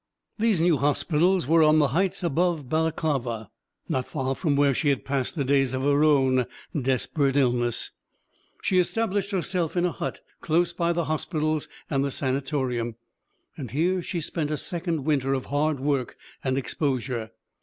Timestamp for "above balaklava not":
2.23-4.07